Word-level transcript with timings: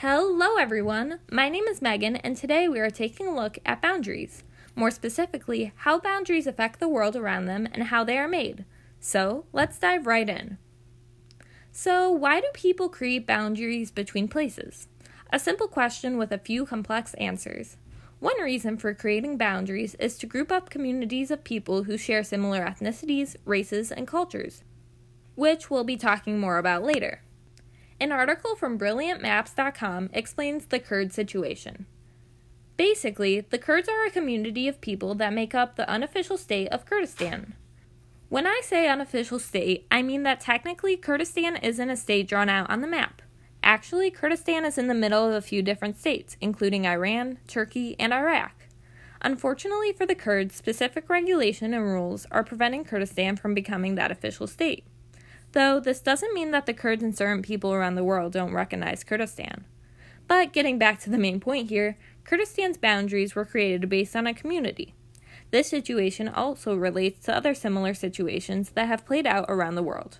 Hello, 0.00 0.56
everyone. 0.56 1.20
My 1.32 1.48
name 1.48 1.64
is 1.64 1.80
Meghan, 1.80 2.20
and 2.22 2.36
today 2.36 2.68
we 2.68 2.78
are 2.80 2.90
taking 2.90 3.28
a 3.28 3.34
look 3.34 3.56
at 3.64 3.80
boundaries. 3.80 4.44
More 4.74 4.90
specifically, 4.90 5.72
how 5.74 5.98
boundaries 5.98 6.46
affect 6.46 6.80
the 6.80 6.88
world 6.88 7.16
around 7.16 7.46
them 7.46 7.66
and 7.72 7.84
how 7.84 8.04
they 8.04 8.18
are 8.18 8.28
made. 8.28 8.66
So, 9.00 9.46
let's 9.54 9.78
dive 9.78 10.06
right 10.06 10.28
in. 10.28 10.58
So, 11.72 12.10
why 12.10 12.42
do 12.42 12.46
people 12.52 12.90
create 12.90 13.26
boundaries 13.26 13.90
between 13.90 14.28
places? 14.28 14.86
A 15.32 15.38
simple 15.38 15.66
question 15.66 16.18
with 16.18 16.30
a 16.30 16.36
few 16.36 16.66
complex 16.66 17.14
answers. 17.14 17.78
One 18.20 18.38
reason 18.38 18.76
for 18.76 18.92
creating 18.92 19.38
boundaries 19.38 19.94
is 19.94 20.18
to 20.18 20.26
group 20.26 20.52
up 20.52 20.68
communities 20.68 21.30
of 21.30 21.42
people 21.42 21.84
who 21.84 21.96
share 21.96 22.22
similar 22.22 22.60
ethnicities, 22.60 23.36
races, 23.46 23.90
and 23.90 24.06
cultures, 24.06 24.62
which 25.36 25.70
we'll 25.70 25.84
be 25.84 25.96
talking 25.96 26.38
more 26.38 26.58
about 26.58 26.84
later. 26.84 27.22
An 27.98 28.12
article 28.12 28.54
from 28.56 28.78
BrilliantMaps.com 28.78 30.10
explains 30.12 30.66
the 30.66 30.78
Kurd 30.78 31.12
situation. 31.12 31.86
Basically, 32.76 33.40
the 33.40 33.58
Kurds 33.58 33.88
are 33.88 34.04
a 34.04 34.10
community 34.10 34.68
of 34.68 34.82
people 34.82 35.14
that 35.14 35.32
make 35.32 35.54
up 35.54 35.76
the 35.76 35.88
unofficial 35.88 36.36
state 36.36 36.68
of 36.68 36.84
Kurdistan. 36.84 37.54
When 38.28 38.46
I 38.46 38.60
say 38.62 38.86
unofficial 38.86 39.38
state, 39.38 39.86
I 39.90 40.02
mean 40.02 40.24
that 40.24 40.40
technically 40.40 40.98
Kurdistan 40.98 41.56
isn't 41.56 41.90
a 41.90 41.96
state 41.96 42.28
drawn 42.28 42.50
out 42.50 42.68
on 42.68 42.82
the 42.82 42.86
map. 42.86 43.22
Actually, 43.62 44.10
Kurdistan 44.10 44.66
is 44.66 44.76
in 44.76 44.88
the 44.88 44.94
middle 44.94 45.26
of 45.26 45.32
a 45.32 45.40
few 45.40 45.62
different 45.62 45.98
states, 45.98 46.36
including 46.40 46.86
Iran, 46.86 47.38
Turkey, 47.48 47.96
and 47.98 48.12
Iraq. 48.12 48.66
Unfortunately 49.22 49.92
for 49.92 50.04
the 50.04 50.14
Kurds, 50.14 50.54
specific 50.54 51.08
regulation 51.08 51.72
and 51.72 51.84
rules 51.84 52.26
are 52.30 52.44
preventing 52.44 52.84
Kurdistan 52.84 53.36
from 53.36 53.54
becoming 53.54 53.94
that 53.94 54.10
official 54.10 54.46
state. 54.46 54.84
Though 55.56 55.80
this 55.80 56.00
doesn't 56.00 56.34
mean 56.34 56.50
that 56.50 56.66
the 56.66 56.74
Kurds 56.74 57.02
and 57.02 57.16
certain 57.16 57.40
people 57.40 57.72
around 57.72 57.94
the 57.94 58.04
world 58.04 58.34
don't 58.34 58.52
recognize 58.52 59.02
Kurdistan. 59.02 59.64
But 60.28 60.52
getting 60.52 60.78
back 60.78 61.00
to 61.00 61.08
the 61.08 61.16
main 61.16 61.40
point 61.40 61.70
here, 61.70 61.96
Kurdistan's 62.24 62.76
boundaries 62.76 63.34
were 63.34 63.46
created 63.46 63.88
based 63.88 64.14
on 64.14 64.26
a 64.26 64.34
community. 64.34 64.92
This 65.52 65.70
situation 65.70 66.28
also 66.28 66.76
relates 66.76 67.24
to 67.24 67.34
other 67.34 67.54
similar 67.54 67.94
situations 67.94 68.68
that 68.74 68.86
have 68.86 69.06
played 69.06 69.26
out 69.26 69.46
around 69.48 69.76
the 69.76 69.82
world. 69.82 70.18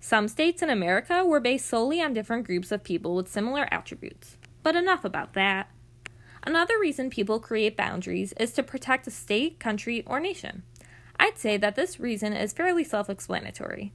Some 0.00 0.28
states 0.28 0.60
in 0.60 0.68
America 0.68 1.24
were 1.24 1.40
based 1.40 1.64
solely 1.64 2.02
on 2.02 2.12
different 2.12 2.44
groups 2.44 2.70
of 2.70 2.84
people 2.84 3.14
with 3.14 3.32
similar 3.32 3.66
attributes. 3.70 4.36
But 4.62 4.76
enough 4.76 5.02
about 5.02 5.32
that. 5.32 5.70
Another 6.42 6.78
reason 6.78 7.08
people 7.08 7.40
create 7.40 7.74
boundaries 7.74 8.34
is 8.34 8.52
to 8.52 8.62
protect 8.62 9.06
a 9.06 9.10
state, 9.10 9.58
country, 9.58 10.04
or 10.06 10.20
nation. 10.20 10.62
I'd 11.18 11.38
say 11.38 11.56
that 11.56 11.74
this 11.74 11.98
reason 11.98 12.34
is 12.34 12.52
fairly 12.52 12.84
self 12.84 13.08
explanatory. 13.08 13.94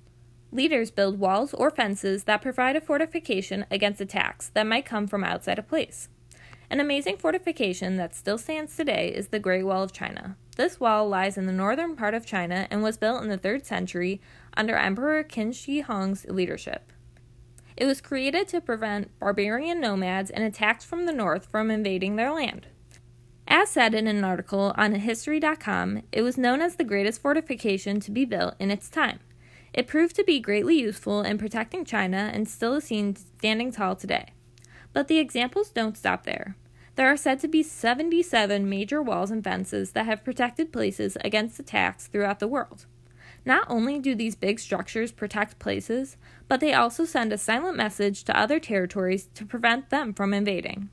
Leaders 0.52 0.92
build 0.92 1.20
walls 1.20 1.54
or 1.54 1.70
fences 1.70 2.24
that 2.24 2.42
provide 2.42 2.76
a 2.76 2.82
fortification 2.82 3.66
against 3.70 4.00
attacks 4.00 4.50
that 4.50 4.66
might 4.66 4.86
come 4.86 5.06
from 5.06 5.24
outside 5.24 5.60
a 5.60 5.64
place. 5.64 6.08
An 6.70 6.80
amazing 6.80 7.18
fortification 7.18 7.98
that 7.98 8.16
still 8.16 8.38
stands 8.38 8.76
today 8.76 9.10
is 9.14 9.28
the 9.28 9.40
Great 9.40 9.64
Wall 9.64 9.84
of 9.84 9.94
China. 9.94 10.38
This 10.56 10.80
wall 10.80 11.08
lies 11.08 11.38
in 11.38 11.46
the 11.46 11.54
northern 11.54 11.96
part 11.96 12.14
of 12.14 12.26
China 12.26 12.68
and 12.70 12.82
was 12.82 12.98
built 12.98 13.22
in 13.24 13.30
the 13.30 13.38
3rd 13.38 13.66
century 13.66 14.22
under 14.56 14.76
Emperor 14.76 15.24
Qin 15.24 15.54
Shi 15.54 15.82
Huang's 15.82 16.26
leadership. 16.26 16.92
It 17.76 17.86
was 17.86 18.02
created 18.02 18.48
to 18.50 18.60
prevent 18.62 19.18
barbarian 19.20 19.80
nomads 19.80 20.32
and 20.32 20.44
attacks 20.44 20.84
from 20.84 21.06
the 21.06 21.14
north 21.14 21.46
from 21.46 21.70
invading 21.70 22.16
their 22.16 22.32
land. 22.32 22.68
As 23.48 23.70
said 23.70 23.94
in 23.94 24.08
an 24.08 24.24
article 24.24 24.74
on 24.76 24.96
History.com, 24.96 26.02
it 26.12 26.22
was 26.22 26.38
known 26.38 26.62
as 26.62 26.76
the 26.76 26.84
greatest 26.84 27.22
fortification 27.22 28.00
to 28.02 28.12
be 28.12 28.26
built 28.26 28.56
in 28.60 28.72
its 28.72 28.90
time. 28.90 29.20
It 29.78 29.86
proved 29.86 30.16
to 30.16 30.24
be 30.24 30.40
greatly 30.40 30.80
useful 30.80 31.22
in 31.22 31.38
protecting 31.38 31.86
China 31.86 32.32
and 32.34 32.50
still 32.50 32.74
is 32.74 32.86
seen 32.86 33.16
standing 33.16 33.72
tall 33.72 33.96
today. 33.96 34.34
But 34.92 35.08
the 35.08 35.20
examples 35.20 35.70
don't 35.70 35.96
stop 35.96 36.24
there. 36.24 36.58
There 36.96 37.08
are 37.08 37.16
said 37.16 37.40
to 37.42 37.48
be 37.48 37.62
77 37.62 38.68
major 38.68 39.04
walls 39.04 39.30
and 39.30 39.44
fences 39.44 39.92
that 39.92 40.08
have 40.08 40.24
protected 40.24 40.74
places 40.74 41.16
against 41.24 41.60
attacks 41.60 42.08
throughout 42.08 42.40
the 42.40 42.48
world. 42.48 42.88
Not 43.46 43.68
only 43.70 44.00
do 44.00 44.16
these 44.16 44.36
big 44.36 44.60
structures 44.60 45.12
protect 45.12 45.60
places, 45.60 46.18
but 46.48 46.60
they 46.60 46.74
also 46.74 47.06
send 47.06 47.32
a 47.32 47.38
silent 47.38 47.78
message 47.78 48.24
to 48.24 48.38
other 48.38 48.60
territories 48.60 49.30
to 49.36 49.46
prevent 49.46 49.92
them 49.92 50.12
from 50.12 50.34
invading. 50.34 50.90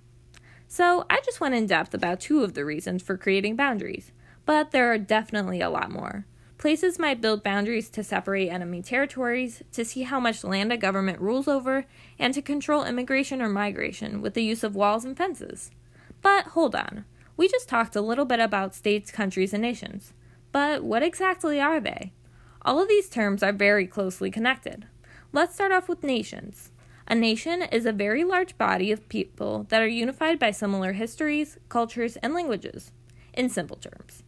So, 0.69 1.06
I 1.09 1.22
just 1.25 1.41
went 1.41 1.55
in 1.55 1.65
depth 1.65 1.95
about 1.95 2.21
two 2.21 2.45
of 2.45 2.53
the 2.53 2.66
reasons 2.66 3.03
for 3.03 3.16
creating 3.16 3.56
boundaries, 3.56 4.12
but 4.45 4.72
there 4.72 4.93
are 4.93 4.99
definitely 4.99 5.62
a 5.62 5.71
lot 5.71 5.91
more. 5.91 6.27
Places 6.65 6.99
might 6.99 7.21
build 7.21 7.43
boundaries 7.43 7.91
to 7.91 8.03
separate 8.03 8.49
enemy 8.49 8.81
territories, 8.81 9.63
to 9.73 9.85
see 9.85 10.05
how 10.05 10.19
much 10.19 10.43
land 10.43 10.73
a 10.73 10.79
government 10.79 11.21
rules 11.21 11.47
over, 11.47 11.85
and 12.19 12.33
to 12.33 12.41
control 12.41 12.85
immigration 12.85 13.43
or 13.43 13.51
migration 13.51 14.23
with 14.23 14.33
the 14.33 14.43
use 14.43 14.65
of 14.65 14.75
walls 14.75 15.05
and 15.05 15.15
fences. 15.15 15.71
But 16.23 16.47
hold 16.47 16.75
on, 16.75 17.05
we 17.37 17.49
just 17.49 17.69
talked 17.69 17.95
a 17.95 18.01
little 18.01 18.25
bit 18.25 18.41
about 18.41 18.75
states, 18.75 19.11
countries, 19.11 19.53
and 19.53 19.61
nations. 19.61 20.15
But 20.53 20.83
what 20.83 21.03
exactly 21.03 21.61
are 21.61 21.81
they? 21.81 22.15
All 22.63 22.81
of 22.81 22.89
these 22.89 23.11
terms 23.11 23.43
are 23.43 23.53
very 23.53 23.87
closely 23.87 24.31
connected. 24.31 24.87
Let's 25.35 25.57
start 25.57 25.71
off 25.71 25.87
with 25.87 26.03
nations. 26.03 26.71
A 27.07 27.15
nation 27.15 27.61
is 27.61 27.85
a 27.85 27.93
very 27.93 28.25
large 28.25 28.57
body 28.57 28.91
of 28.91 29.11
people 29.11 29.67
that 29.69 29.83
are 29.83 29.87
unified 29.87 30.39
by 30.39 30.51
similar 30.51 30.95
histories, 30.95 31.59
cultures, 31.69 32.17
and 32.23 32.33
languages, 32.33 32.91
in 33.35 33.51
simple 33.51 33.77
terms. 33.77 34.24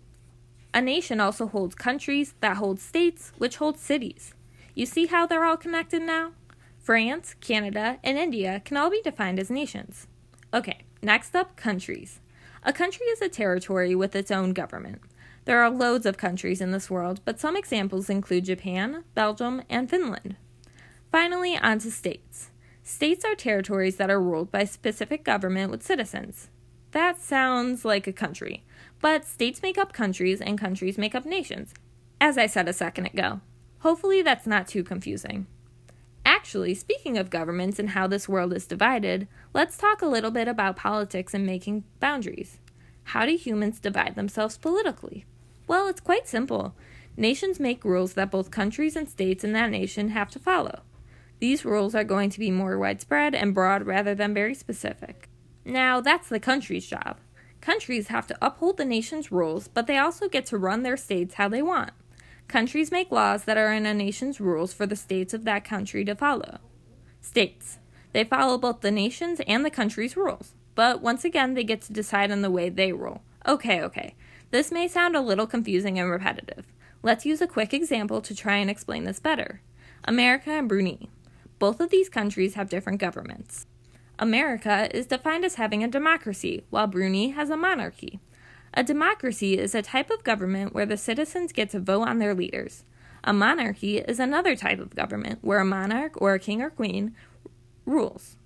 A 0.76 0.82
nation 0.82 1.20
also 1.20 1.46
holds 1.46 1.74
countries 1.74 2.34
that 2.40 2.58
hold 2.58 2.78
states, 2.80 3.32
which 3.38 3.56
hold 3.56 3.78
cities. 3.78 4.34
You 4.74 4.84
see 4.84 5.06
how 5.06 5.26
they're 5.26 5.46
all 5.46 5.56
connected 5.56 6.02
now? 6.02 6.32
France, 6.78 7.34
Canada, 7.40 7.98
and 8.04 8.18
India 8.18 8.60
can 8.62 8.76
all 8.76 8.90
be 8.90 9.00
defined 9.00 9.40
as 9.40 9.48
nations. 9.48 10.06
Okay, 10.52 10.82
next 11.00 11.34
up, 11.34 11.56
countries. 11.56 12.20
A 12.62 12.74
country 12.74 13.06
is 13.06 13.22
a 13.22 13.30
territory 13.30 13.94
with 13.94 14.14
its 14.14 14.30
own 14.30 14.52
government. 14.52 15.00
There 15.46 15.62
are 15.62 15.70
loads 15.70 16.04
of 16.04 16.18
countries 16.18 16.60
in 16.60 16.72
this 16.72 16.90
world, 16.90 17.22
but 17.24 17.40
some 17.40 17.56
examples 17.56 18.10
include 18.10 18.44
Japan, 18.44 19.04
Belgium, 19.14 19.62
and 19.70 19.88
Finland. 19.88 20.36
Finally, 21.10 21.56
on 21.56 21.78
to 21.78 21.90
states. 21.90 22.50
States 22.82 23.24
are 23.24 23.34
territories 23.34 23.96
that 23.96 24.10
are 24.10 24.20
ruled 24.20 24.52
by 24.52 24.64
specific 24.64 25.24
government 25.24 25.70
with 25.70 25.82
citizens. 25.82 26.50
That 26.90 27.18
sounds 27.18 27.84
like 27.86 28.06
a 28.06 28.12
country, 28.12 28.62
but 29.00 29.24
states 29.24 29.62
make 29.62 29.78
up 29.78 29.92
countries 29.92 30.40
and 30.40 30.58
countries 30.58 30.98
make 30.98 31.14
up 31.14 31.24
nations, 31.24 31.74
as 32.20 32.38
I 32.38 32.46
said 32.46 32.68
a 32.68 32.72
second 32.72 33.06
ago. 33.06 33.40
Hopefully, 33.80 34.22
that's 34.22 34.46
not 34.46 34.66
too 34.66 34.82
confusing. 34.82 35.46
Actually, 36.24 36.74
speaking 36.74 37.16
of 37.16 37.30
governments 37.30 37.78
and 37.78 37.90
how 37.90 38.06
this 38.06 38.28
world 38.28 38.52
is 38.52 38.66
divided, 38.66 39.28
let's 39.54 39.76
talk 39.76 40.02
a 40.02 40.06
little 40.06 40.32
bit 40.32 40.48
about 40.48 40.76
politics 40.76 41.34
and 41.34 41.46
making 41.46 41.84
boundaries. 42.00 42.58
How 43.04 43.24
do 43.24 43.36
humans 43.36 43.78
divide 43.78 44.16
themselves 44.16 44.58
politically? 44.58 45.24
Well, 45.68 45.86
it's 45.86 46.00
quite 46.00 46.26
simple. 46.26 46.74
Nations 47.16 47.60
make 47.60 47.84
rules 47.84 48.14
that 48.14 48.32
both 48.32 48.50
countries 48.50 48.96
and 48.96 49.08
states 49.08 49.44
in 49.44 49.52
that 49.52 49.70
nation 49.70 50.08
have 50.08 50.30
to 50.32 50.40
follow. 50.40 50.80
These 51.38 51.64
rules 51.64 51.94
are 51.94 52.04
going 52.04 52.30
to 52.30 52.40
be 52.40 52.50
more 52.50 52.78
widespread 52.78 53.34
and 53.34 53.54
broad 53.54 53.86
rather 53.86 54.14
than 54.14 54.34
very 54.34 54.54
specific. 54.54 55.28
Now, 55.64 56.00
that's 56.00 56.28
the 56.28 56.40
country's 56.40 56.86
job. 56.86 57.18
Countries 57.60 58.08
have 58.08 58.26
to 58.28 58.38
uphold 58.40 58.76
the 58.76 58.84
nation's 58.84 59.32
rules, 59.32 59.68
but 59.68 59.86
they 59.86 59.98
also 59.98 60.28
get 60.28 60.46
to 60.46 60.58
run 60.58 60.82
their 60.82 60.96
states 60.96 61.34
how 61.34 61.48
they 61.48 61.62
want. 61.62 61.90
Countries 62.48 62.92
make 62.92 63.10
laws 63.10 63.44
that 63.44 63.56
are 63.56 63.72
in 63.72 63.86
a 63.86 63.94
nation's 63.94 64.40
rules 64.40 64.72
for 64.72 64.86
the 64.86 64.94
states 64.94 65.34
of 65.34 65.44
that 65.44 65.64
country 65.64 66.04
to 66.04 66.14
follow. 66.14 66.58
States. 67.20 67.78
They 68.12 68.24
follow 68.24 68.56
both 68.56 68.80
the 68.80 68.92
nation's 68.92 69.40
and 69.48 69.64
the 69.64 69.70
country's 69.70 70.16
rules, 70.16 70.54
but 70.74 71.02
once 71.02 71.24
again, 71.24 71.54
they 71.54 71.64
get 71.64 71.82
to 71.82 71.92
decide 71.92 72.30
on 72.30 72.42
the 72.42 72.50
way 72.50 72.68
they 72.68 72.92
rule. 72.92 73.22
Okay, 73.46 73.82
okay. 73.82 74.14
This 74.52 74.70
may 74.70 74.86
sound 74.86 75.16
a 75.16 75.20
little 75.20 75.46
confusing 75.46 75.98
and 75.98 76.08
repetitive. 76.08 76.66
Let's 77.02 77.26
use 77.26 77.40
a 77.40 77.46
quick 77.46 77.74
example 77.74 78.20
to 78.22 78.34
try 78.34 78.56
and 78.56 78.70
explain 78.70 79.04
this 79.04 79.20
better. 79.20 79.60
America 80.04 80.50
and 80.50 80.68
Brunei. 80.68 81.08
Both 81.58 81.80
of 81.80 81.90
these 81.90 82.08
countries 82.08 82.54
have 82.54 82.68
different 82.68 83.00
governments. 83.00 83.66
America 84.18 84.88
is 84.96 85.06
defined 85.06 85.44
as 85.44 85.56
having 85.56 85.84
a 85.84 85.88
democracy, 85.88 86.64
while 86.70 86.86
Brunei 86.86 87.28
has 87.28 87.50
a 87.50 87.56
monarchy. 87.56 88.18
A 88.72 88.82
democracy 88.82 89.58
is 89.58 89.74
a 89.74 89.82
type 89.82 90.10
of 90.10 90.24
government 90.24 90.74
where 90.74 90.86
the 90.86 90.96
citizens 90.96 91.52
get 91.52 91.70
to 91.70 91.80
vote 91.80 92.08
on 92.08 92.18
their 92.18 92.34
leaders. 92.34 92.84
A 93.24 93.32
monarchy 93.32 93.98
is 93.98 94.18
another 94.18 94.56
type 94.56 94.78
of 94.78 94.94
government 94.94 95.40
where 95.42 95.58
a 95.58 95.64
monarch 95.64 96.20
or 96.20 96.34
a 96.34 96.38
king 96.38 96.62
or 96.62 96.70
queen 96.70 97.14
rules. 97.84 98.36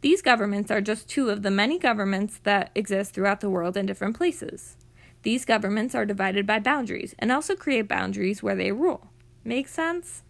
These 0.00 0.22
governments 0.22 0.70
are 0.70 0.80
just 0.80 1.08
two 1.08 1.28
of 1.28 1.42
the 1.42 1.50
many 1.50 1.78
governments 1.78 2.40
that 2.44 2.70
exist 2.74 3.12
throughout 3.12 3.40
the 3.40 3.50
world 3.50 3.76
in 3.76 3.86
different 3.86 4.16
places. 4.16 4.76
These 5.22 5.44
governments 5.44 5.94
are 5.94 6.06
divided 6.06 6.46
by 6.46 6.60
boundaries 6.60 7.14
and 7.18 7.32
also 7.32 7.56
create 7.56 7.88
boundaries 7.88 8.42
where 8.42 8.54
they 8.54 8.70
rule. 8.70 9.08
Make 9.44 9.68
sense? 9.68 10.22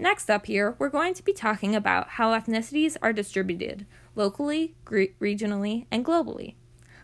Next 0.00 0.30
up 0.30 0.46
here, 0.46 0.76
we're 0.78 0.88
going 0.88 1.12
to 1.12 1.22
be 1.22 1.34
talking 1.34 1.76
about 1.76 2.08
how 2.12 2.32
ethnicities 2.32 2.96
are 3.02 3.12
distributed 3.12 3.84
locally, 4.16 4.74
gre- 4.86 5.12
regionally, 5.20 5.84
and 5.90 6.02
globally. 6.02 6.54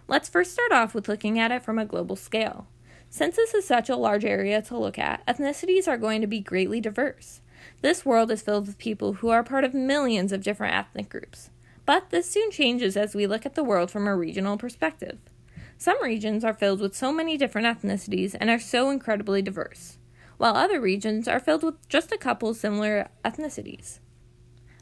Let's 0.08 0.31
first 0.31 0.52
start 0.52 0.72
off 0.72 0.94
with 0.94 1.06
looking 1.06 1.38
at 1.38 1.52
it 1.52 1.62
from 1.62 1.78
a 1.78 1.84
global 1.84 2.16
scale. 2.16 2.69
Since 3.10 3.37
this 3.37 3.52
is 3.52 3.66
such 3.66 3.90
a 3.90 3.96
large 3.96 4.25
area 4.25 4.62
to 4.62 4.78
look 4.78 4.98
at, 4.98 5.25
ethnicities 5.26 5.87
are 5.87 5.98
going 5.98 6.22
to 6.22 6.26
be 6.26 6.40
greatly 6.40 6.81
diverse. 6.81 7.43
This 7.82 8.06
world 8.06 8.31
is 8.31 8.40
filled 8.40 8.66
with 8.66 8.78
people 8.78 9.14
who 9.14 9.28
are 9.28 9.44
part 9.44 9.64
of 9.64 9.75
millions 9.75 10.32
of 10.32 10.43
different 10.43 10.75
ethnic 10.75 11.10
groups. 11.10 11.50
But 11.84 12.08
this 12.08 12.31
soon 12.31 12.50
changes 12.50 12.96
as 12.96 13.14
we 13.14 13.26
look 13.26 13.44
at 13.44 13.56
the 13.56 13.64
world 13.64 13.90
from 13.90 14.06
a 14.06 14.16
regional 14.16 14.56
perspective. 14.56 15.19
Some 15.76 16.02
regions 16.02 16.44
are 16.44 16.54
filled 16.54 16.81
with 16.81 16.96
so 16.96 17.12
many 17.12 17.37
different 17.37 17.66
ethnicities 17.66 18.34
and 18.40 18.48
are 18.48 18.58
so 18.58 18.88
incredibly 18.88 19.43
diverse, 19.43 19.95
while 20.38 20.56
other 20.56 20.81
regions 20.81 21.27
are 21.27 21.41
filled 21.41 21.62
with 21.62 21.88
just 21.88 22.12
a 22.12 22.19
couple 22.19 22.55
similar 22.55 23.09
ethnicities. 23.25 23.99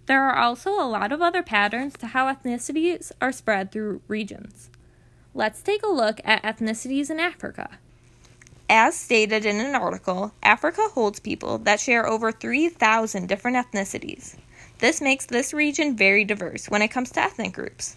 There 0.06 0.22
are 0.22 0.36
also 0.36 0.70
a 0.72 0.88
lot 0.88 1.12
of 1.12 1.22
other 1.22 1.42
patterns 1.42 1.94
to 1.98 2.08
how 2.08 2.32
ethnicities 2.32 3.12
are 3.20 3.32
spread 3.32 3.72
through 3.72 4.02
regions. 4.06 4.70
Let's 5.32 5.62
take 5.62 5.82
a 5.82 5.88
look 5.88 6.20
at 6.24 6.42
ethnicities 6.42 7.10
in 7.10 7.18
Africa. 7.18 7.78
As 8.68 8.96
stated 8.96 9.44
in 9.44 9.56
an 9.56 9.74
article, 9.74 10.32
Africa 10.42 10.82
holds 10.92 11.20
people 11.20 11.58
that 11.58 11.80
share 11.80 12.06
over 12.06 12.32
3,000 12.32 13.26
different 13.26 13.56
ethnicities. 13.56 14.36
This 14.78 15.00
makes 15.00 15.26
this 15.26 15.52
region 15.52 15.96
very 15.96 16.24
diverse 16.24 16.68
when 16.68 16.82
it 16.82 16.88
comes 16.88 17.10
to 17.12 17.20
ethnic 17.20 17.52
groups. 17.52 17.96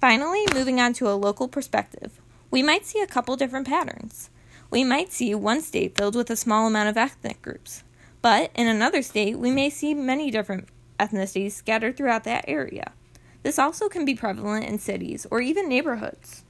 Finally, 0.00 0.44
moving 0.52 0.80
on 0.80 0.92
to 0.94 1.08
a 1.08 1.14
local 1.14 1.48
perspective, 1.48 2.20
we 2.50 2.62
might 2.62 2.86
see 2.86 3.00
a 3.00 3.06
couple 3.06 3.36
different 3.36 3.66
patterns. 3.66 4.30
We 4.70 4.84
might 4.84 5.12
see 5.12 5.34
one 5.34 5.60
state 5.60 5.96
filled 5.96 6.16
with 6.16 6.30
a 6.30 6.36
small 6.36 6.66
amount 6.66 6.88
of 6.88 6.96
ethnic 6.96 7.40
groups, 7.42 7.84
but 8.22 8.50
in 8.54 8.66
another 8.66 9.02
state, 9.02 9.38
we 9.38 9.50
may 9.50 9.70
see 9.70 9.94
many 9.94 10.30
different 10.30 10.68
ethnicities 10.98 11.52
scattered 11.52 11.96
throughout 11.96 12.24
that 12.24 12.44
area. 12.48 12.92
This 13.42 13.58
also 13.58 13.88
can 13.88 14.04
be 14.04 14.14
prevalent 14.14 14.66
in 14.66 14.78
cities 14.78 15.26
or 15.30 15.40
even 15.40 15.68
neighborhoods. 15.68 16.44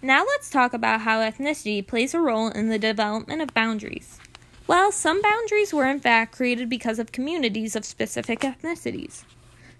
Now 0.00 0.24
let's 0.24 0.50
talk 0.50 0.72
about 0.72 1.02
how 1.02 1.20
ethnicity 1.20 1.86
plays 1.86 2.14
a 2.14 2.20
role 2.20 2.48
in 2.48 2.68
the 2.68 2.78
development 2.78 3.42
of 3.42 3.54
boundaries. 3.54 4.18
Well, 4.66 4.90
some 4.90 5.20
boundaries 5.20 5.72
were 5.74 5.86
in 5.86 6.00
fact 6.00 6.34
created 6.34 6.68
because 6.68 6.98
of 6.98 7.12
communities 7.12 7.76
of 7.76 7.84
specific 7.84 8.40
ethnicities. 8.40 9.24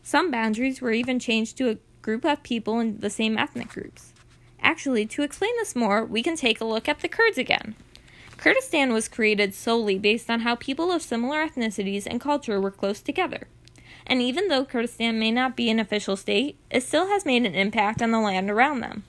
Some 0.02 0.30
boundaries 0.30 0.80
were 0.80 0.92
even 0.92 1.18
changed 1.18 1.56
to 1.56 1.70
a 1.70 1.78
group 2.02 2.24
of 2.24 2.42
people 2.42 2.78
in 2.80 2.98
the 2.98 3.10
same 3.10 3.38
ethnic 3.38 3.68
groups. 3.68 4.11
Actually, 4.62 5.04
to 5.06 5.22
explain 5.22 5.52
this 5.56 5.74
more, 5.74 6.04
we 6.04 6.22
can 6.22 6.36
take 6.36 6.60
a 6.60 6.64
look 6.64 6.88
at 6.88 7.00
the 7.00 7.08
Kurds 7.08 7.36
again. 7.36 7.74
Kurdistan 8.36 8.92
was 8.92 9.08
created 9.08 9.54
solely 9.54 9.98
based 9.98 10.30
on 10.30 10.40
how 10.40 10.54
people 10.54 10.90
of 10.90 11.02
similar 11.02 11.46
ethnicities 11.46 12.06
and 12.06 12.20
culture 12.20 12.60
were 12.60 12.70
close 12.70 13.00
together. 13.00 13.46
And 14.06 14.20
even 14.20 14.48
though 14.48 14.64
Kurdistan 14.64 15.18
may 15.18 15.30
not 15.30 15.56
be 15.56 15.70
an 15.70 15.78
official 15.78 16.16
state, 16.16 16.56
it 16.70 16.82
still 16.82 17.08
has 17.08 17.24
made 17.24 17.46
an 17.46 17.54
impact 17.54 18.02
on 18.02 18.10
the 18.10 18.18
land 18.18 18.50
around 18.50 18.80
them. 18.80 19.04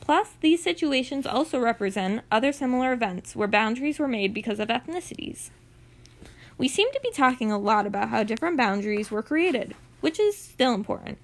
Plus, 0.00 0.30
these 0.40 0.62
situations 0.62 1.26
also 1.26 1.58
represent 1.58 2.22
other 2.32 2.50
similar 2.50 2.94
events 2.94 3.36
where 3.36 3.48
boundaries 3.48 3.98
were 3.98 4.08
made 4.08 4.32
because 4.32 4.58
of 4.58 4.68
ethnicities. 4.68 5.50
We 6.56 6.66
seem 6.66 6.90
to 6.92 7.00
be 7.02 7.10
talking 7.10 7.52
a 7.52 7.58
lot 7.58 7.86
about 7.86 8.08
how 8.08 8.22
different 8.22 8.56
boundaries 8.56 9.10
were 9.10 9.22
created, 9.22 9.74
which 10.00 10.18
is 10.18 10.36
still 10.36 10.72
important. 10.72 11.18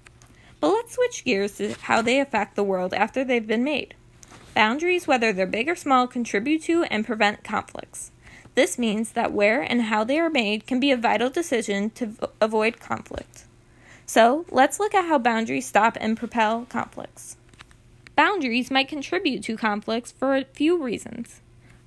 But 0.65 0.71
let's 0.71 0.95
switch 0.95 1.23
gears 1.23 1.57
to 1.57 1.75
how 1.79 2.01
they 2.01 2.19
affect 2.19 2.55
the 2.55 2.63
world 2.63 2.91
after 2.95 3.23
they've 3.23 3.45
been 3.45 3.63
made. 3.63 3.93
Boundaries, 4.55 5.05
whether 5.05 5.31
they're 5.31 5.45
big 5.45 5.69
or 5.69 5.75
small, 5.75 6.07
contribute 6.07 6.63
to 6.63 6.85
and 6.85 7.05
prevent 7.05 7.43
conflicts. 7.43 8.09
This 8.55 8.79
means 8.79 9.11
that 9.11 9.31
where 9.31 9.61
and 9.61 9.83
how 9.83 10.03
they 10.03 10.17
are 10.17 10.27
made 10.27 10.65
can 10.65 10.79
be 10.79 10.89
a 10.89 10.97
vital 10.97 11.29
decision 11.29 11.91
to 11.91 12.07
v- 12.07 12.25
avoid 12.41 12.79
conflict. 12.79 13.45
So, 14.07 14.47
let's 14.49 14.79
look 14.79 14.95
at 14.95 15.05
how 15.05 15.19
boundaries 15.19 15.67
stop 15.67 15.99
and 16.01 16.17
propel 16.17 16.65
conflicts. 16.67 17.37
Boundaries 18.15 18.71
might 18.71 18.87
contribute 18.87 19.43
to 19.43 19.57
conflicts 19.57 20.11
for 20.11 20.35
a 20.35 20.45
few 20.45 20.81
reasons. 20.81 21.41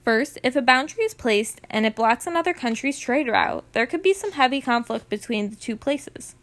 First, 0.04 0.38
if 0.44 0.54
a 0.54 0.62
boundary 0.62 1.02
is 1.02 1.14
placed 1.14 1.60
and 1.68 1.84
it 1.84 1.96
blocks 1.96 2.28
another 2.28 2.54
country's 2.54 3.00
trade 3.00 3.26
route, 3.26 3.64
there 3.72 3.86
could 3.86 4.04
be 4.04 4.14
some 4.14 4.30
heavy 4.30 4.60
conflict 4.60 5.08
between 5.08 5.50
the 5.50 5.56
two 5.56 5.74
places. 5.74 6.36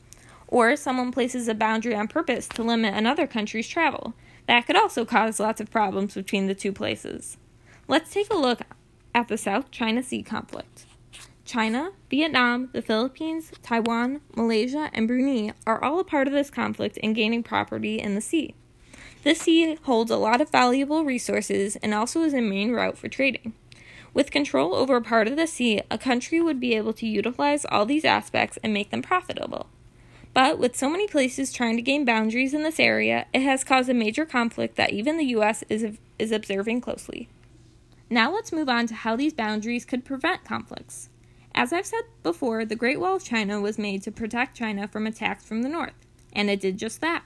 Or 0.47 0.75
someone 0.75 1.11
places 1.11 1.47
a 1.47 1.53
boundary 1.53 1.95
on 1.95 2.07
purpose 2.07 2.47
to 2.49 2.63
limit 2.63 2.93
another 2.93 3.27
country's 3.27 3.67
travel. 3.67 4.13
That 4.47 4.67
could 4.67 4.75
also 4.75 5.05
cause 5.05 5.39
lots 5.39 5.59
of 5.59 5.71
problems 5.71 6.13
between 6.13 6.47
the 6.47 6.55
two 6.55 6.71
places. 6.71 7.37
Let's 7.87 8.11
take 8.11 8.31
a 8.31 8.37
look 8.37 8.61
at 9.13 9.27
the 9.27 9.37
South 9.37 9.71
China 9.71 10.03
Sea 10.03 10.23
conflict. 10.23 10.85
China, 11.45 11.91
Vietnam, 12.09 12.69
the 12.73 12.81
Philippines, 12.81 13.51
Taiwan, 13.61 14.21
Malaysia, 14.35 14.89
and 14.93 15.07
Brunei 15.07 15.53
are 15.67 15.83
all 15.83 15.99
a 15.99 16.03
part 16.03 16.27
of 16.27 16.33
this 16.33 16.49
conflict 16.49 16.97
in 16.97 17.13
gaining 17.13 17.43
property 17.43 17.99
in 17.99 18.15
the 18.15 18.21
sea. 18.21 18.55
This 19.23 19.41
sea 19.41 19.77
holds 19.83 20.11
a 20.11 20.17
lot 20.17 20.41
of 20.41 20.49
valuable 20.49 21.05
resources 21.05 21.75
and 21.77 21.93
also 21.93 22.21
is 22.21 22.33
a 22.33 22.41
main 22.41 22.71
route 22.71 22.97
for 22.97 23.07
trading. 23.07 23.53
With 24.13 24.31
control 24.31 24.73
over 24.73 24.95
a 24.95 25.01
part 25.01 25.27
of 25.27 25.35
the 25.35 25.45
sea, 25.45 25.81
a 25.91 25.97
country 25.97 26.41
would 26.41 26.59
be 26.59 26.75
able 26.75 26.93
to 26.93 27.07
utilize 27.07 27.65
all 27.65 27.85
these 27.85 28.05
aspects 28.05 28.57
and 28.63 28.73
make 28.73 28.89
them 28.89 29.01
profitable. 29.01 29.67
But 30.35 30.59
with 30.59 30.75
so 30.75 30.89
many 30.89 31.07
places 31.07 31.53
trying 31.53 31.77
to 31.77 31.81
gain 31.81 32.03
boundaries 32.03 32.53
in 32.53 32.61
this 32.61 32.77
area, 32.77 33.25
it 33.33 33.41
has 33.43 33.63
caused 33.63 33.87
a 33.87 33.93
major 33.93 34.25
conflict 34.25 34.75
that 34.75 34.91
even 34.91 35.15
the 35.15 35.27
US 35.27 35.63
is, 35.69 35.97
is 36.19 36.31
observing 36.33 36.81
closely. 36.81 37.29
Now 38.09 38.33
let's 38.33 38.51
move 38.51 38.67
on 38.67 38.85
to 38.87 38.95
how 38.95 39.15
these 39.15 39.31
boundaries 39.31 39.85
could 39.85 40.03
prevent 40.03 40.43
conflicts. 40.43 41.07
As 41.55 41.71
I've 41.71 41.85
said 41.85 42.01
before, 42.21 42.65
the 42.65 42.75
Great 42.75 42.99
Wall 42.99 43.15
of 43.15 43.23
China 43.23 43.61
was 43.61 43.79
made 43.79 44.03
to 44.03 44.11
protect 44.11 44.57
China 44.57 44.89
from 44.89 45.07
attacks 45.07 45.45
from 45.45 45.61
the 45.61 45.69
north, 45.69 45.95
and 46.33 46.49
it 46.49 46.59
did 46.59 46.77
just 46.77 46.99
that. 46.99 47.23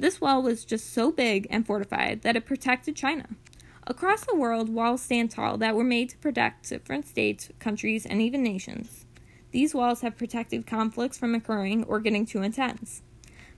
This 0.00 0.20
wall 0.20 0.42
was 0.42 0.64
just 0.64 0.92
so 0.92 1.12
big 1.12 1.46
and 1.50 1.64
fortified 1.64 2.22
that 2.22 2.34
it 2.34 2.44
protected 2.44 2.96
China. 2.96 3.26
Across 3.86 4.26
the 4.26 4.34
world, 4.34 4.68
walls 4.68 5.02
stand 5.02 5.30
tall 5.30 5.58
that 5.58 5.76
were 5.76 5.84
made 5.84 6.08
to 6.08 6.18
protect 6.18 6.68
different 6.70 7.06
states, 7.06 7.50
countries, 7.60 8.04
and 8.04 8.20
even 8.20 8.42
nations. 8.42 9.06
These 9.50 9.74
walls 9.74 10.02
have 10.02 10.18
protected 10.18 10.66
conflicts 10.66 11.18
from 11.18 11.34
occurring 11.34 11.84
or 11.84 12.00
getting 12.00 12.26
too 12.26 12.42
intense. 12.42 13.02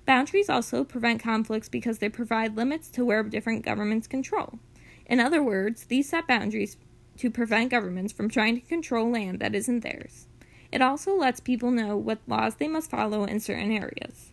Boundaries 0.06 0.48
also 0.48 0.84
prevent 0.84 1.22
conflicts 1.22 1.68
because 1.68 1.98
they 1.98 2.08
provide 2.08 2.56
limits 2.56 2.88
to 2.90 3.04
where 3.04 3.22
different 3.22 3.64
governments 3.64 4.06
control. 4.06 4.58
In 5.06 5.20
other 5.20 5.42
words, 5.42 5.84
these 5.84 6.08
set 6.08 6.26
boundaries 6.26 6.76
to 7.18 7.30
prevent 7.30 7.70
governments 7.70 8.12
from 8.12 8.28
trying 8.28 8.54
to 8.54 8.66
control 8.66 9.10
land 9.10 9.40
that 9.40 9.54
isn't 9.54 9.80
theirs. 9.80 10.26
It 10.72 10.80
also 10.80 11.16
lets 11.16 11.40
people 11.40 11.70
know 11.70 11.96
what 11.96 12.20
laws 12.26 12.54
they 12.54 12.68
must 12.68 12.90
follow 12.90 13.24
in 13.24 13.40
certain 13.40 13.72
areas. 13.72 14.32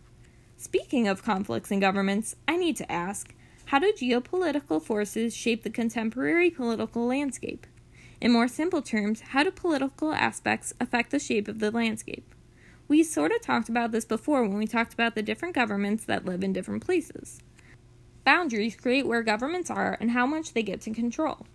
Speaking 0.56 1.06
of 1.06 1.22
conflicts 1.22 1.70
and 1.70 1.80
governments, 1.80 2.36
I 2.46 2.56
need 2.56 2.76
to 2.76 2.90
ask 2.90 3.34
how 3.66 3.78
do 3.78 3.92
geopolitical 3.92 4.80
forces 4.80 5.36
shape 5.36 5.62
the 5.62 5.70
contemporary 5.70 6.50
political 6.50 7.06
landscape? 7.06 7.66
In 8.20 8.32
more 8.32 8.48
simple 8.48 8.82
terms, 8.82 9.20
how 9.20 9.44
do 9.44 9.50
political 9.50 10.12
aspects 10.12 10.74
affect 10.80 11.10
the 11.10 11.20
shape 11.20 11.46
of 11.46 11.60
the 11.60 11.70
landscape? 11.70 12.34
We 12.88 13.04
sort 13.04 13.30
of 13.30 13.42
talked 13.42 13.68
about 13.68 13.92
this 13.92 14.04
before 14.04 14.42
when 14.42 14.56
we 14.56 14.66
talked 14.66 14.92
about 14.92 15.14
the 15.14 15.22
different 15.22 15.54
governments 15.54 16.04
that 16.06 16.24
live 16.24 16.42
in 16.42 16.52
different 16.52 16.84
places. 16.84 17.40
Boundaries 18.24 18.74
create 18.74 19.06
where 19.06 19.22
governments 19.22 19.70
are 19.70 19.96
and 20.00 20.10
how 20.10 20.26
much 20.26 20.52
they 20.52 20.62
get 20.62 20.80
to 20.82 20.90
control. 20.90 21.46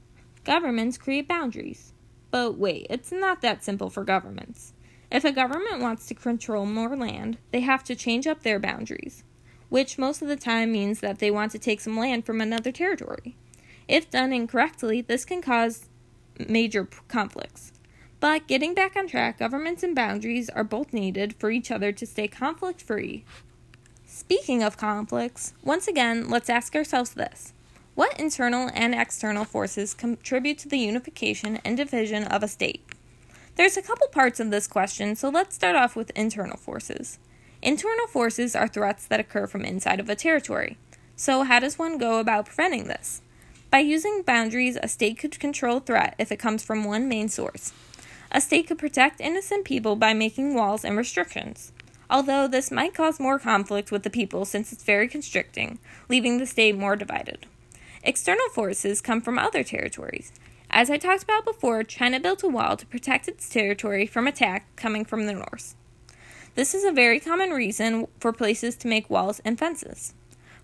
Governments 0.46 0.98
create 0.98 1.28
boundaries. 1.28 1.94
But 2.32 2.58
wait, 2.58 2.88
it's 2.90 3.12
not 3.12 3.42
that 3.42 3.64
simple 3.64 3.90
for 3.90 4.04
governments. 4.04 4.74
If 5.12 5.26
a 5.26 5.32
government 5.32 5.82
wants 5.82 6.08
to 6.08 6.16
control 6.16 6.66
more 6.66 6.96
land, 6.96 7.38
they 7.52 7.60
have 7.60 7.84
to 7.84 7.96
change 7.96 8.26
up 8.26 8.42
their 8.42 8.58
boundaries, 8.58 9.24
which 9.70 9.98
most 9.98 10.22
of 10.22 10.28
the 10.28 10.36
time 10.36 10.72
means 10.72 11.02
that 11.02 11.20
they 11.20 11.30
want 11.30 11.52
to 11.52 11.60
take 11.60 11.82
some 11.82 11.98
land 11.98 12.26
from 12.26 12.42
another 12.42 12.72
territory. 12.72 13.36
If 13.88 14.10
done 14.10 14.34
incorrectly, 14.34 15.02
this 15.02 15.26
can 15.26 15.42
cause 15.42 15.90
major 16.48 16.88
conflicts. 17.08 17.72
But 18.20 18.48
getting 18.48 18.74
back 18.74 18.96
on 18.96 19.08
track, 19.08 19.40
governments 19.40 19.84
and 19.84 19.94
boundaries 19.94 20.50
are 20.50 20.64
both 20.64 20.94
needed 20.94 21.36
for 21.38 21.52
each 21.52 21.72
other 21.72 21.92
to 21.92 22.06
stay 22.06 22.28
conflict 22.28 22.82
free. 22.82 23.26
Speaking 24.06 24.64
of 24.64 24.78
conflicts, 24.78 25.54
once 25.64 25.88
again, 25.88 26.30
let's 26.30 26.50
ask 26.50 26.76
ourselves 26.76 27.16
this 27.16 27.52
What 27.96 28.20
internal 28.20 28.70
and 28.74 28.96
external 28.96 29.44
forces 29.44 29.94
contribute 29.94 30.58
to 30.60 30.70
the 30.70 30.78
unification 30.78 31.60
and 31.66 31.76
division 31.76 32.24
of 32.24 32.44
a 32.44 32.48
state? 32.48 32.86
There's 33.56 33.76
a 33.78 33.82
couple 33.82 34.08
parts 34.08 34.40
of 34.40 34.52
this 34.52 34.68
question, 34.68 35.16
so 35.16 35.30
let's 35.30 35.56
start 35.56 35.76
off 35.76 35.96
with 35.96 36.12
internal 36.12 36.58
forces. 36.58 37.20
Internal 37.62 38.08
forces 38.08 38.56
are 38.56 38.68
threats 38.68 39.06
that 39.08 39.20
occur 39.20 39.48
from 39.48 39.66
inside 39.66 40.00
of 40.00 40.10
a 40.10 40.16
territory. 40.16 40.78
So, 41.16 41.44
how 41.44 41.60
does 41.60 41.78
one 41.78 41.98
go 41.98 42.20
about 42.20 42.48
preventing 42.48 42.86
this? 42.86 43.22
By 43.74 43.80
using 43.80 44.22
boundaries, 44.22 44.78
a 44.84 44.88
state 44.88 45.18
could 45.18 45.40
control 45.40 45.80
threat 45.80 46.14
if 46.20 46.32
it 46.32 46.38
comes 46.38 46.62
from 46.62 46.84
one 46.84 47.10
main 47.10 47.28
source. 47.28 47.74
A 48.32 48.40
state 48.40 48.68
could 48.68 48.78
protect 48.78 49.20
innocent 49.20 49.66
people 49.66 49.96
by 49.96 50.14
making 50.14 50.54
walls 50.54 50.86
and 50.86 50.96
restrictions. 50.96 51.72
Although 52.08 52.48
this 52.48 52.70
might 52.70 52.94
cause 52.94 53.20
more 53.20 53.40
conflict 53.40 53.92
with 53.92 54.04
the 54.04 54.12
people 54.12 54.46
since 54.46 54.72
it's 54.72 54.84
very 54.84 55.08
constricting, 55.08 55.80
leaving 56.08 56.38
the 56.38 56.46
state 56.46 56.78
more 56.78 56.96
divided. 56.96 57.48
External 58.04 58.48
forces 58.54 59.02
come 59.02 59.22
from 59.22 59.40
other 59.40 59.64
territories. 59.64 60.32
As 60.70 60.92
I 60.92 60.98
talked 61.00 61.24
about 61.24 61.44
before, 61.44 61.84
China 61.84 62.20
built 62.20 62.44
a 62.44 62.48
wall 62.48 62.78
to 62.78 62.86
protect 62.86 63.28
its 63.28 63.50
territory 63.50 64.06
from 64.06 64.28
attack 64.28 64.68
coming 64.76 65.04
from 65.04 65.26
the 65.26 65.34
north. 65.34 65.74
This 66.54 66.76
is 66.76 66.84
a 66.84 66.92
very 66.92 67.20
common 67.20 67.50
reason 67.50 68.06
for 68.20 68.34
places 68.34 68.76
to 68.76 68.88
make 68.88 69.10
walls 69.10 69.42
and 69.44 69.58
fences. 69.58 70.14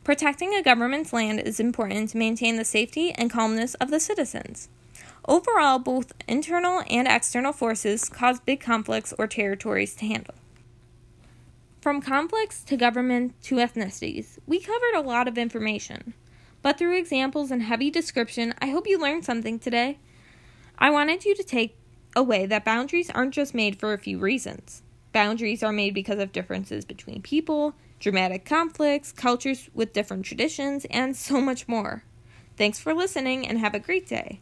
Protecting 0.10 0.56
a 0.56 0.63
government's 0.63 1.13
land 1.13 1.39
is 1.39 1.60
important 1.60 2.10
to 2.10 2.18
maintain 2.18 2.56
the 2.56 2.66
safety 2.66 3.12
and 3.12 3.30
calmness 3.30 3.75
of 3.75 3.92
the 3.92 4.00
citizens. 4.00 4.68
Overall, 5.28 5.78
both 5.78 6.13
internal 6.28 6.82
and 6.89 7.08
external 7.08 7.54
forces 7.54 8.10
cause 8.10 8.39
big 8.39 8.60
conflicts 8.60 9.13
or 9.20 9.28
territories 9.28 9.94
to 9.98 10.08
handle. 10.08 10.34
From 11.80 12.01
conflicts 12.01 12.63
to 12.63 12.75
government 12.75 13.39
to 13.44 13.58
ethnicities, 13.58 14.39
we 14.48 14.60
covered 14.60 14.96
a 14.96 15.01
lot 15.01 15.28
of 15.28 15.38
information. 15.38 16.16
But 16.63 16.80
through 16.80 16.98
examples 16.98 17.51
and 17.51 17.62
heavy 17.62 17.92
description, 17.92 18.56
I 18.60 18.70
hope 18.70 18.88
you 18.88 19.00
learned 19.00 19.25
something 19.25 19.60
today. 19.60 20.00
I 20.80 20.89
wanted 20.89 21.24
you 21.24 21.36
to 21.36 21.44
take 21.44 21.78
away 22.16 22.48
that 22.48 22.66
boundaries 22.66 23.12
aren't 23.12 23.36
just 23.36 23.54
made 23.54 23.80
for 23.80 23.94
a 23.94 24.00
few 24.00 24.18
reasons. 24.18 24.82
Boundaries 25.12 25.63
are 25.63 25.72
made 25.72 25.94
because 25.94 26.20
of 26.20 26.32
differences 26.32 26.86
between 26.86 27.22
people, 27.22 27.74
dramatic 28.00 28.46
conflicts, 28.46 29.12
cultures 29.12 29.70
with 29.74 29.94
different 29.94 30.25
traditions, 30.25 30.86
and 30.92 31.16
so 31.16 31.42
much 31.42 31.68
more. 31.68 32.04
Thanks 32.58 32.80
for 32.80 32.94
listening 32.94 33.48
and 33.48 33.58
have 33.58 33.74
a 33.74 33.80
great 33.80 34.08
day. 34.08 34.42